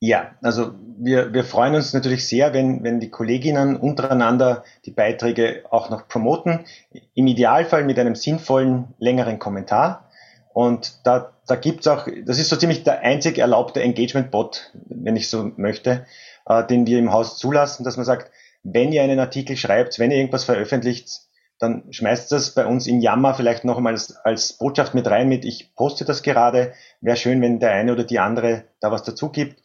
[0.00, 5.64] Ja, also wir, wir freuen uns natürlich sehr, wenn, wenn die Kolleginnen untereinander die Beiträge
[5.70, 6.66] auch noch promoten.
[7.14, 10.10] Im Idealfall mit einem sinnvollen, längeren Kommentar.
[10.52, 15.28] Und da, da gibt's auch, das ist so ziemlich der einzig erlaubte Engagement-Bot, wenn ich
[15.28, 16.06] so möchte,
[16.46, 18.30] äh, den wir im Haus zulassen, dass man sagt,
[18.62, 21.22] wenn ihr einen Artikel schreibt, wenn ihr irgendwas veröffentlicht,
[21.58, 25.28] dann schmeißt das bei uns in Yammer vielleicht noch einmal als, als Botschaft mit rein
[25.28, 26.72] mit, ich poste das gerade.
[27.00, 29.62] Wäre schön, wenn der eine oder die andere da was dazu gibt.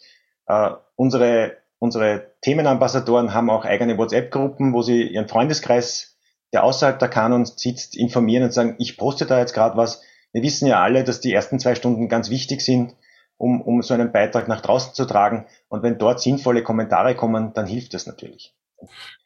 [0.47, 6.17] Äh, unsere, unsere Themenambassadoren haben auch eigene WhatsApp-Gruppen, wo sie ihren Freundeskreis,
[6.53, 10.01] der außerhalb der Kanons sitzt, informieren und sagen, ich poste da jetzt gerade was.
[10.31, 12.95] Wir wissen ja alle, dass die ersten zwei Stunden ganz wichtig sind,
[13.37, 15.47] um, um so einen Beitrag nach draußen zu tragen.
[15.69, 18.53] Und wenn dort sinnvolle Kommentare kommen, dann hilft das natürlich.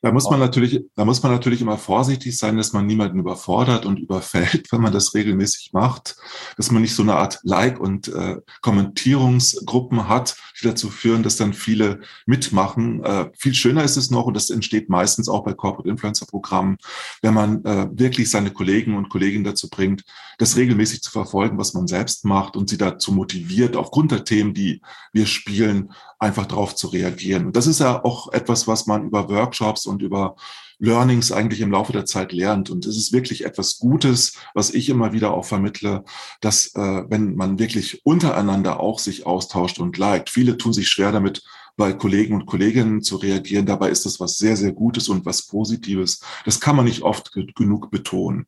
[0.02, 3.86] Da muss man natürlich, da muss man natürlich immer vorsichtig sein, dass man niemanden überfordert
[3.86, 6.18] und überfällt, wenn man das regelmäßig macht,
[6.58, 11.38] dass man nicht so eine Art Like- und äh, Kommentierungsgruppen hat, die dazu führen, dass
[11.38, 13.04] dann viele mitmachen.
[13.04, 16.78] Äh, viel schöner ist es noch, und das entsteht meistens auch bei Corporate Influencer Programmen,
[17.22, 20.04] wenn man äh, wirklich seine Kollegen und Kolleginnen dazu bringt,
[20.38, 24.54] das regelmäßig zu verfolgen, was man selbst macht und sie dazu motiviert, aufgrund der Themen,
[24.54, 24.82] die
[25.14, 27.48] wir spielen, einfach darauf zu reagieren.
[27.48, 30.36] Und das ist ja auch etwas, was man über Workshops und über
[30.80, 32.70] Learnings eigentlich im Laufe der Zeit lernt.
[32.70, 36.04] Und es ist wirklich etwas Gutes, was ich immer wieder auch vermittle,
[36.42, 41.12] dass äh, wenn man wirklich untereinander auch sich austauscht und liked, viele tun sich schwer
[41.12, 41.44] damit,
[41.76, 43.66] bei Kollegen und Kolleginnen zu reagieren.
[43.66, 46.22] Dabei ist das was sehr, sehr Gutes und was Positives.
[46.46, 48.46] Das kann man nicht oft genug betonen,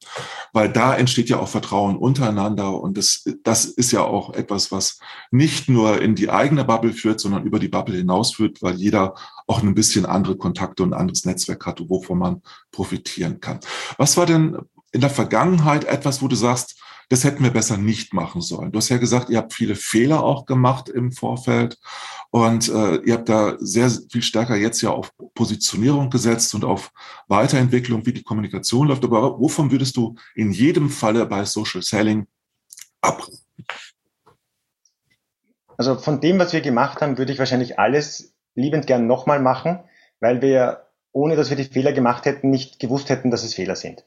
[0.53, 4.99] weil da entsteht ja auch Vertrauen untereinander und das, das ist ja auch etwas, was
[5.31, 9.15] nicht nur in die eigene Bubble führt, sondern über die Bubble hinaus führt, weil jeder
[9.47, 13.59] auch ein bisschen andere Kontakte und anderes Netzwerk hat, wovon man profitieren kann.
[13.97, 14.57] Was war denn
[14.91, 18.71] in der Vergangenheit etwas, wo du sagst, das hätten wir besser nicht machen sollen.
[18.71, 21.77] Du hast ja gesagt, ihr habt viele Fehler auch gemacht im Vorfeld
[22.31, 26.91] und äh, ihr habt da sehr viel stärker jetzt ja auf Positionierung gesetzt und auf
[27.27, 29.03] Weiterentwicklung, wie die Kommunikation läuft.
[29.03, 32.27] Aber wovon würdest du in jedem Falle bei Social Selling
[33.01, 33.39] abraten?
[35.77, 39.79] Also von dem, was wir gemacht haben, würde ich wahrscheinlich alles liebend gern nochmal machen,
[40.21, 43.75] weil wir, ohne dass wir die Fehler gemacht hätten, nicht gewusst hätten, dass es Fehler
[43.75, 44.05] sind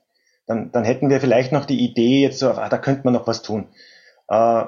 [0.48, 3.26] dann, dann hätten wir vielleicht noch die Idee, jetzt so, ah, da könnte man noch
[3.26, 3.68] was tun.
[4.28, 4.64] Äh,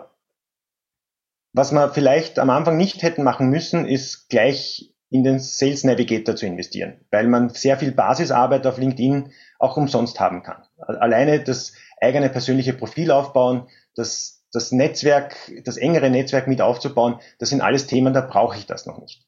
[1.53, 6.37] was wir vielleicht am Anfang nicht hätten machen müssen, ist gleich in den Sales Navigator
[6.37, 10.63] zu investieren, weil man sehr viel Basisarbeit auf LinkedIn auch umsonst haben kann.
[10.79, 13.67] Alleine das eigene persönliche Profil aufbauen,
[13.97, 18.67] das, das Netzwerk, das engere Netzwerk mit aufzubauen, das sind alles Themen, da brauche ich
[18.67, 19.27] das noch nicht.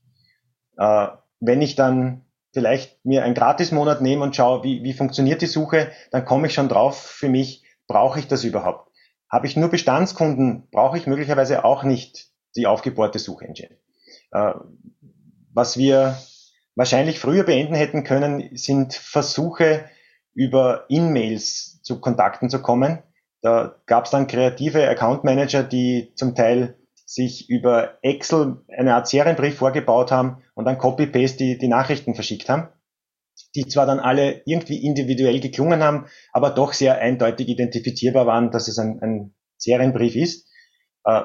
[0.77, 1.09] Äh,
[1.41, 5.91] wenn ich dann vielleicht mir einen Gratismonat nehme und schaue, wie, wie funktioniert die Suche,
[6.11, 8.91] dann komme ich schon drauf für mich, brauche ich das überhaupt?
[9.31, 13.77] Habe ich nur Bestandskunden, brauche ich möglicherweise auch nicht die aufgebohrte Suchengine.
[14.31, 14.53] Äh,
[15.55, 16.19] was wir
[16.75, 19.85] wahrscheinlich früher beenden hätten können, sind Versuche
[20.35, 23.03] über In-Mails zu Kontakten zu kommen.
[23.41, 29.09] Da gab es dann kreative Account Manager, die zum Teil sich über Excel eine Art
[29.09, 32.69] Serienbrief vorgebaut haben und dann Copy-Paste die, die Nachrichten verschickt haben,
[33.55, 38.69] die zwar dann alle irgendwie individuell geklungen haben, aber doch sehr eindeutig identifizierbar waren, dass
[38.69, 40.49] es ein, ein Serienbrief ist.
[41.05, 41.23] Äh,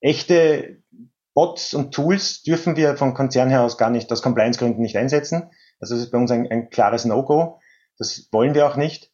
[0.00, 0.82] echte
[1.34, 5.50] Bots und Tools dürfen wir vom Konzern her aus gar nicht, aus Compliance-Gründen nicht einsetzen.
[5.80, 7.58] Also das ist bei uns ein, ein klares No-Go.
[7.98, 9.10] Das wollen wir auch nicht.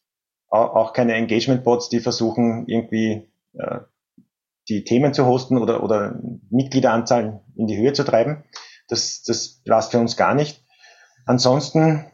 [0.49, 3.79] Auch keine Engagement-Bots, die versuchen, irgendwie äh,
[4.69, 8.43] die Themen zu hosten oder, oder Mitgliederanzahlen in die Höhe zu treiben.
[8.87, 10.63] Das, das passt für uns gar nicht.
[11.25, 12.05] Ansonsten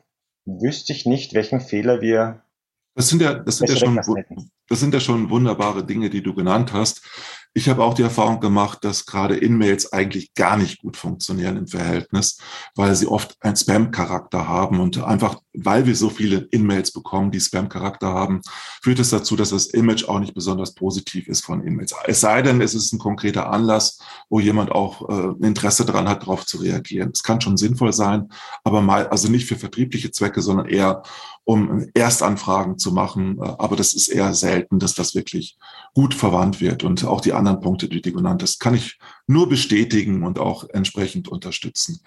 [0.46, 2.44] wüsste ich nicht, welchen Fehler wir.
[2.96, 4.00] Das sind ja, das sind ja schon,
[4.68, 7.02] das sind ja schon wunderbare Dinge, die du genannt hast.
[7.58, 11.68] Ich habe auch die Erfahrung gemacht, dass gerade In-Mails eigentlich gar nicht gut funktionieren im
[11.68, 12.38] Verhältnis,
[12.76, 17.40] weil sie oft einen Spam-Charakter haben und einfach, weil wir so viele In-Mails bekommen, die
[17.40, 18.42] Spam-Charakter haben,
[18.84, 21.96] führt es dazu, dass das Image auch nicht besonders positiv ist von In-Mails.
[22.06, 26.24] Es sei denn, es ist ein konkreter Anlass, wo jemand auch äh, Interesse daran hat,
[26.24, 27.12] darauf zu reagieren.
[27.14, 28.28] Es kann schon sinnvoll sein,
[28.66, 31.04] aber mal, also nicht für vertriebliche Zwecke, sondern eher
[31.46, 33.38] um Erstanfragen zu machen.
[33.40, 35.58] Äh, aber das ist eher selten, dass das wirklich
[35.94, 36.84] gut verwandt wird.
[36.84, 40.68] Und auch die anderen Punkte, die du genannt hast, kann ich nur bestätigen und auch
[40.70, 42.02] entsprechend unterstützen.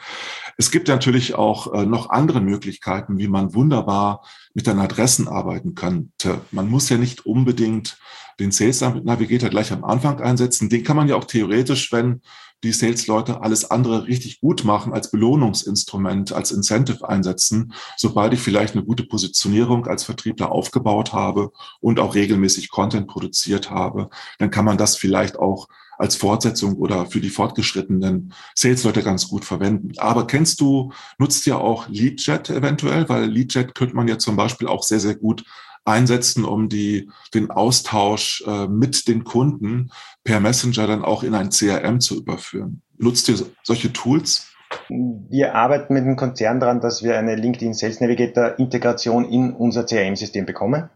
[0.57, 4.25] Es gibt natürlich auch äh, noch andere Möglichkeiten, wie man wunderbar
[4.55, 6.41] mit den Adressen arbeiten könnte.
[6.51, 7.99] Man muss ja nicht unbedingt
[8.41, 10.69] den Sales Navigator gleich am Anfang einsetzen.
[10.69, 12.23] Den kann man ja auch theoretisch, wenn
[12.65, 18.75] die Sales-Leute alles andere richtig gut machen, als Belohnungsinstrument, als Incentive einsetzen, sobald ich vielleicht
[18.75, 24.65] eine gute Positionierung als Vertriebler aufgebaut habe und auch regelmäßig Content produziert habe, dann kann
[24.65, 25.69] man das vielleicht auch
[25.99, 29.93] als Fortsetzung oder für die fortgeschrittenen Sales-Leute ganz gut verwenden.
[29.99, 34.69] Aber kennst du, nutzt ja auch LeadJet eventuell, weil LeadJet könnte man ja zum Beispiel
[34.69, 35.45] auch sehr, sehr gut
[35.89, 39.91] einsetzen, um die, den Austausch äh, mit den Kunden
[40.23, 42.83] per Messenger dann auch in ein CRM zu überführen.
[42.99, 44.47] Nutzt ihr solche Tools?
[44.89, 49.87] Wir arbeiten mit dem Konzern daran, dass wir eine LinkedIn Sales Navigator Integration in unser
[49.87, 50.91] CRM-System bekommen.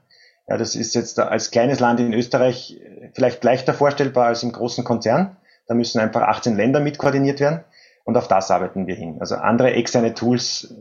[0.46, 2.78] Ja, das ist jetzt als kleines Land in Österreich
[3.14, 5.36] vielleicht leichter vorstellbar als im großen Konzern.
[5.66, 7.64] Da müssen einfach 18 Länder mit koordiniert werden.
[8.04, 9.18] Und auf das arbeiten wir hin.
[9.20, 10.74] Also andere externe Tools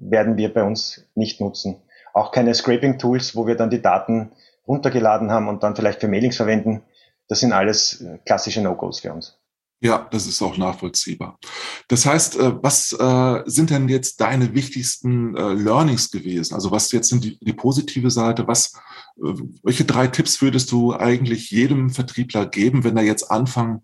[0.00, 1.82] werden wir bei uns nicht nutzen
[2.18, 4.32] auch keine Scraping-Tools, wo wir dann die Daten
[4.66, 6.82] runtergeladen haben und dann vielleicht für Mailings verwenden.
[7.28, 9.38] Das sind alles äh, klassische No-Gos für uns.
[9.80, 11.38] Ja, das ist auch nachvollziehbar.
[11.86, 16.54] Das heißt, äh, was äh, sind denn jetzt deine wichtigsten Learnings gewesen?
[16.54, 18.48] Also was jetzt sind die, die positive Seite?
[18.48, 18.72] Was,
[19.16, 23.82] welche drei Tipps würdest du eigentlich jedem Vertriebler geben, wenn er jetzt anfangen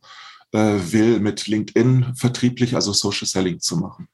[0.52, 4.06] will, mit LinkedIn vertrieblich, also Social Selling zu machen?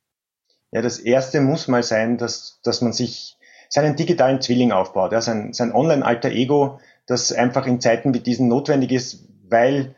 [0.73, 3.37] Ja, das erste muss mal sein, dass, dass man sich
[3.71, 8.49] seinen digitalen Zwilling aufbaut, ja, sein, sein Online-Alter Ego, das einfach in Zeiten wie diesen
[8.49, 9.95] notwendig ist, weil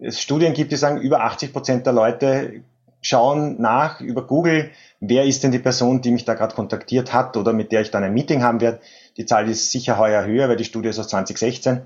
[0.00, 2.62] es Studien gibt, die sagen, über 80 Prozent der Leute
[3.02, 7.36] schauen nach über Google, wer ist denn die Person, die mich da gerade kontaktiert hat
[7.36, 8.80] oder mit der ich dann ein Meeting haben werde.
[9.16, 11.82] Die Zahl ist sicher heuer höher, weil die Studie ist aus 2016.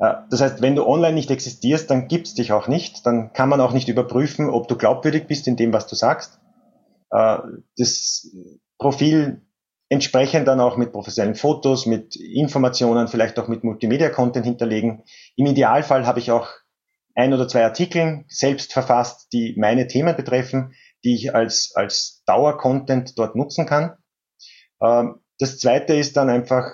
[0.00, 3.06] Äh, das heißt, wenn du online nicht existierst, dann gibt's dich auch nicht.
[3.06, 6.38] Dann kann man auch nicht überprüfen, ob du glaubwürdig bist in dem, was du sagst.
[7.10, 7.38] Äh,
[7.76, 8.30] das
[8.78, 9.42] Profil
[9.92, 15.04] entsprechend dann auch mit professionellen Fotos, mit Informationen, vielleicht auch mit Multimedia-Content hinterlegen.
[15.36, 16.48] Im Idealfall habe ich auch
[17.14, 20.72] ein oder zwei Artikel selbst verfasst, die meine Themen betreffen,
[21.04, 23.98] die ich als, als Dauer-Content dort nutzen kann.
[24.80, 26.72] Ähm, das zweite ist dann einfach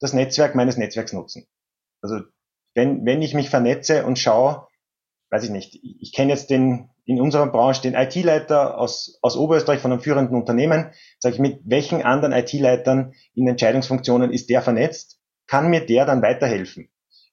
[0.00, 1.46] das Netzwerk meines Netzwerks nutzen.
[2.00, 2.20] Also
[2.74, 4.68] wenn, wenn ich mich vernetze und schaue,
[5.34, 9.80] weiß ich nicht, ich kenne jetzt den in unserer Branche den IT-Leiter aus, aus Oberösterreich
[9.80, 15.18] von einem führenden Unternehmen, sage ich, mit welchen anderen IT-Leitern in Entscheidungsfunktionen ist der vernetzt,
[15.48, 16.88] kann mir der dann weiterhelfen.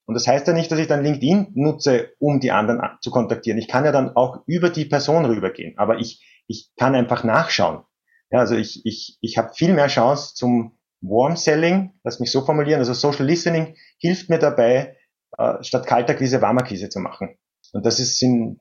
[0.06, 3.60] Und das heißt ja nicht, dass ich dann LinkedIn nutze, um die anderen zu kontaktieren.
[3.60, 7.84] Ich kann ja dann auch über die Person rübergehen, aber ich, ich kann einfach nachschauen.
[8.32, 12.42] Ja, also ich, ich, ich habe viel mehr Chance zum Warm Selling, lass mich so
[12.42, 14.98] formulieren, also Social Listening hilft mir dabei,
[15.38, 17.38] äh, statt kalter Quise warmer Quise zu machen.
[17.72, 18.60] Und das ist, sind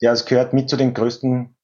[0.00, 1.56] ja, es gehört mit zu den größten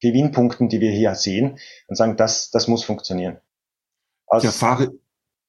[0.00, 3.38] Gewinnpunkten, die wir hier sehen und sagen, das, das muss funktionieren.
[4.26, 4.92] Aus, ich erfahre,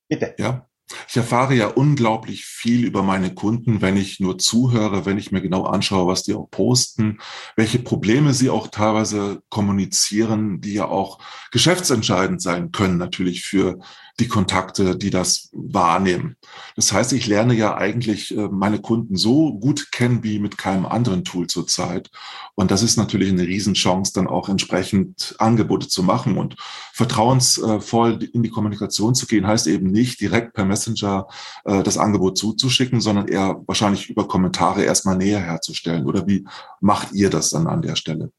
[0.08, 0.36] bitte.
[0.38, 0.68] Ja,
[1.08, 5.42] ich erfahre ja unglaublich viel über meine Kunden, wenn ich nur zuhöre, wenn ich mir
[5.42, 7.20] genau anschaue, was die auch posten,
[7.56, 11.20] welche Probleme sie auch teilweise kommunizieren, die ja auch
[11.52, 13.80] geschäftsentscheidend sein können, natürlich für
[14.20, 16.36] die Kontakte, die das wahrnehmen.
[16.76, 20.86] Das heißt, ich lerne ja eigentlich äh, meine Kunden so gut kennen wie mit keinem
[20.86, 22.10] anderen Tool zurzeit.
[22.56, 26.56] Und das ist natürlich eine Riesenchance, dann auch entsprechend Angebote zu machen und
[26.94, 31.28] vertrauensvoll in die Kommunikation zu gehen, heißt eben nicht direkt per Messenger
[31.66, 36.06] äh, das Angebot zuzuschicken, sondern eher wahrscheinlich über Kommentare erstmal näher herzustellen.
[36.06, 36.46] Oder wie
[36.80, 38.32] macht ihr das dann an der Stelle?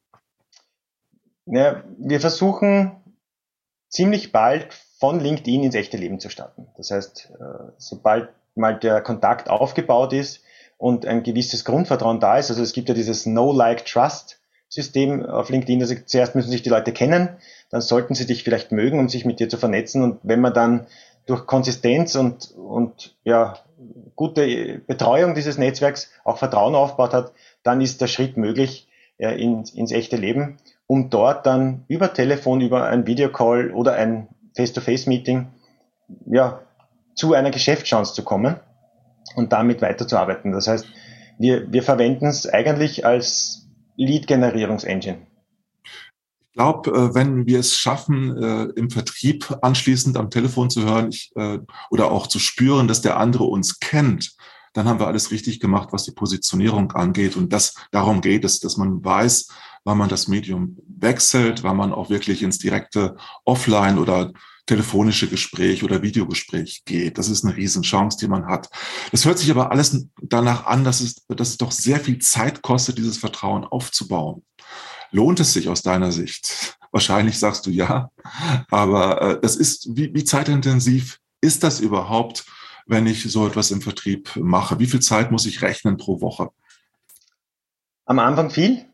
[1.47, 2.93] Ja, wir versuchen
[3.89, 6.69] ziemlich bald von LinkedIn ins echte Leben zu starten.
[6.77, 10.45] Das heißt, äh, sobald mal der Kontakt aufgebaut ist
[10.79, 14.39] und ein gewisses Grundvertrauen da ist, also es gibt ja dieses No-Like-Trust,
[14.69, 15.81] System auf LinkedIn.
[15.81, 17.31] Also zuerst müssen sich die Leute kennen,
[17.71, 20.05] dann sollten sie dich vielleicht mögen, um sich mit dir zu vernetzen.
[20.05, 20.87] Und wenn man dann
[21.27, 23.59] durch Konsistenz und, und ja,
[24.15, 27.33] gute Betreuung dieses Netzwerks auch Vertrauen aufgebaut hat,
[27.65, 28.87] dann ist der Schritt möglich
[29.19, 34.29] äh, in, ins echte Leben, um dort dann über Telefon, über ein Videocall oder ein
[34.57, 35.49] Face-to-Face-Meeting
[36.27, 36.61] ja,
[37.15, 38.57] zu einer Geschäftschance zu kommen
[39.37, 40.53] und damit weiterzuarbeiten.
[40.53, 40.87] Das heißt,
[41.39, 45.27] wir, wir verwenden es eigentlich als Lead-Generierungsengine.
[46.41, 51.09] Ich glaube, äh, wenn wir es schaffen, äh, im Vertrieb anschließend am Telefon zu hören
[51.09, 51.59] ich, äh,
[51.91, 54.37] oder auch zu spüren, dass der andere uns kennt,
[54.75, 57.37] dann haben wir alles richtig gemacht, was die Positionierung angeht.
[57.37, 59.49] Und das, darum geht es, dass man weiß,
[59.85, 64.33] wann man das Medium wechselt, wann man auch wirklich ins direkte Offline oder
[64.67, 67.19] telefonische Gespräch oder Videogespräch geht.
[67.19, 68.69] Das ist eine Riesenchance, die man hat.
[69.11, 72.63] Das hört sich aber alles danach an, dass es, dass es doch sehr viel Zeit
[72.63, 74.45] kostet, dieses Vertrauen aufzubauen.
[75.11, 76.79] Lohnt es sich aus deiner Sicht?
[76.93, 78.11] Wahrscheinlich sagst du ja,
[78.71, 82.45] aber äh, das ist, wie, wie zeitintensiv ist das überhaupt,
[82.87, 84.79] wenn ich so etwas im Vertrieb mache?
[84.79, 86.51] Wie viel Zeit muss ich rechnen pro Woche?
[88.05, 88.87] Am Anfang viel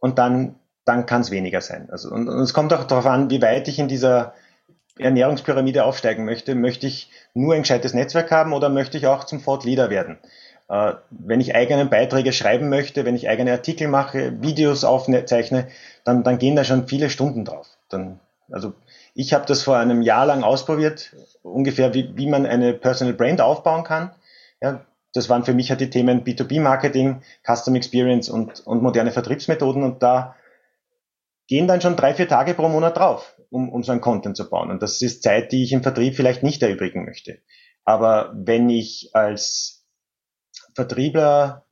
[0.00, 1.88] und dann, dann kann es weniger sein.
[1.90, 4.34] Also, und, und es kommt auch darauf an, wie weit ich in dieser
[4.98, 6.54] Ernährungspyramide aufsteigen möchte.
[6.54, 10.18] Möchte ich nur ein gescheites Netzwerk haben oder möchte ich auch zum Thought Leader werden?
[10.68, 15.68] Äh, wenn ich eigene Beiträge schreiben möchte, wenn ich eigene Artikel mache, Videos aufzeichne,
[16.04, 17.68] dann, dann gehen da schon viele Stunden drauf.
[17.88, 18.72] Dann, also
[19.14, 23.40] ich habe das vor einem Jahr lang ausprobiert, ungefähr wie, wie man eine Personal Brand
[23.40, 24.10] aufbauen kann.
[24.60, 24.84] Ja,
[25.16, 30.02] das waren für mich halt die Themen B2B-Marketing, Custom Experience und, und moderne Vertriebsmethoden und
[30.02, 30.36] da
[31.46, 34.50] gehen dann schon drei, vier Tage pro Monat drauf, um, um so ein Content zu
[34.50, 34.70] bauen.
[34.70, 37.38] Und das ist Zeit, die ich im Vertrieb vielleicht nicht erübrigen möchte.
[37.84, 39.86] Aber wenn ich als
[40.74, 41.66] Vertriebler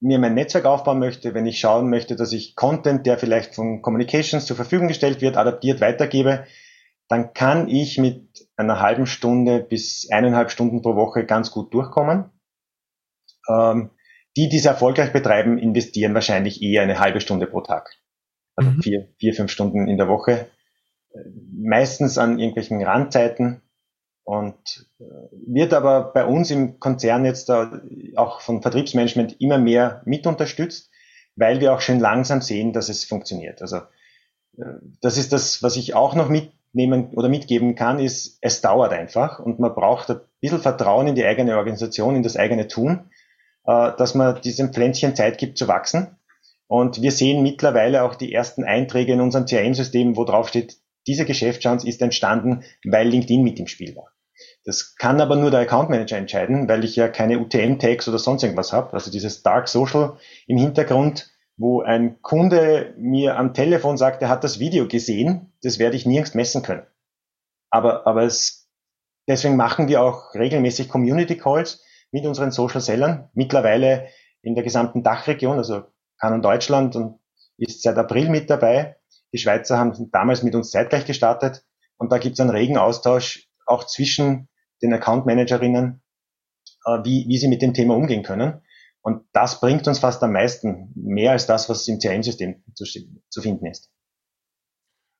[0.00, 3.82] mir mein Netzwerk aufbauen möchte, wenn ich schauen möchte, dass ich Content, der vielleicht von
[3.82, 6.46] Communications zur Verfügung gestellt wird, adaptiert weitergebe,
[7.08, 12.29] dann kann ich mit einer halben Stunde bis eineinhalb Stunden pro Woche ganz gut durchkommen.
[13.48, 13.90] Ähm,
[14.36, 17.90] die, die es erfolgreich betreiben, investieren wahrscheinlich eher eine halbe Stunde pro Tag.
[18.56, 18.82] Also mhm.
[18.82, 20.46] vier, vier, fünf Stunden in der Woche.
[21.52, 23.62] Meistens an irgendwelchen Randzeiten
[24.22, 25.04] und äh,
[25.46, 30.90] wird aber bei uns im Konzern jetzt auch von Vertriebsmanagement immer mehr mit unterstützt,
[31.34, 33.60] weil wir auch schon langsam sehen, dass es funktioniert.
[33.62, 33.78] Also
[34.56, 34.64] äh,
[35.00, 39.40] das ist das, was ich auch noch mitnehmen oder mitgeben kann, ist, es dauert einfach
[39.40, 43.10] und man braucht ein bisschen Vertrauen in die eigene Organisation, in das eigene Tun,
[43.66, 46.16] äh, dass man diesem Pflänzchen Zeit gibt zu wachsen.
[46.66, 51.24] Und wir sehen mittlerweile auch die ersten Einträge in unserem CRM-System, wo drauf steht, diese
[51.24, 54.12] Geschäftschance ist entstanden, weil LinkedIn mit im Spiel war.
[54.64, 58.42] Das kann aber nur der Account Manager entscheiden, weil ich ja keine UTM-Tags oder sonst
[58.42, 58.92] irgendwas habe.
[58.92, 64.44] Also dieses Dark Social im Hintergrund, wo ein Kunde mir am Telefon sagt, er hat
[64.44, 66.86] das Video gesehen, das werde ich nirgends messen können.
[67.70, 68.68] Aber, aber es,
[69.28, 73.28] deswegen machen wir auch regelmäßig Community Calls mit unseren Social Sellern.
[73.34, 74.08] Mittlerweile
[74.42, 75.84] in der gesamten Dachregion, also
[76.18, 77.18] Canon Deutschland und
[77.56, 78.96] ist seit April mit dabei.
[79.32, 81.64] Die Schweizer haben damals mit uns zeitgleich gestartet
[81.96, 84.48] und da gibt es einen regen Austausch auch zwischen
[84.82, 86.02] den Account Managerinnen,
[86.86, 88.62] äh, wie, wie sie mit dem Thema umgehen können.
[89.02, 93.42] Und das bringt uns fast am meisten, mehr als das, was im CRM-System zu, zu
[93.42, 93.90] finden ist.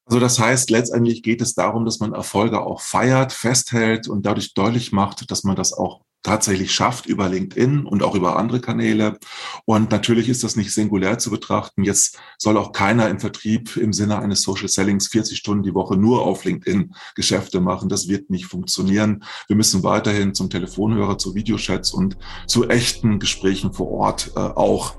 [0.06, 4.54] Also das heißt, letztendlich geht es darum, dass man Erfolge auch feiert, festhält und dadurch
[4.54, 9.18] deutlich macht, dass man das auch tatsächlich schafft über LinkedIn und auch über andere Kanäle.
[9.64, 11.84] Und natürlich ist das nicht singulär zu betrachten.
[11.84, 15.96] Jetzt soll auch keiner im Vertrieb im Sinne eines Social Sellings 40 Stunden die Woche
[15.96, 17.88] nur auf LinkedIn Geschäfte machen.
[17.88, 19.24] Das wird nicht funktionieren.
[19.46, 24.96] Wir müssen weiterhin zum Telefonhörer, zu Videochats und zu echten Gesprächen vor Ort äh, auch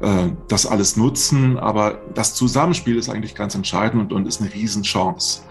[0.00, 1.58] äh, das alles nutzen.
[1.58, 5.42] Aber das Zusammenspiel ist eigentlich ganz entscheidend und, und ist eine Riesenchance.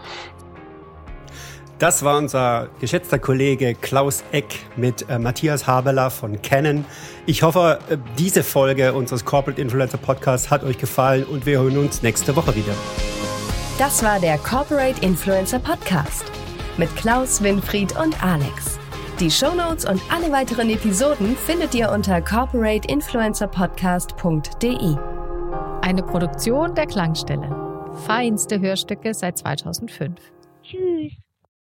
[1.82, 6.86] Das war unser geschätzter Kollege Klaus Eck mit äh, Matthias Habeler von Canon.
[7.26, 11.80] Ich hoffe, äh, diese Folge unseres Corporate Influencer Podcasts hat euch gefallen und wir hören
[11.80, 12.76] uns nächste Woche wieder.
[13.80, 16.24] Das war der Corporate Influencer Podcast
[16.78, 18.78] mit Klaus, Winfried und Alex.
[19.20, 24.97] Die Shownotes und alle weiteren Episoden findet ihr unter corporateinfluencerpodcast.de.
[25.82, 27.89] Eine Produktion der Klangstelle.
[28.05, 30.20] Feinste Hörstücke seit 2005.
[30.62, 31.20] Tschüss.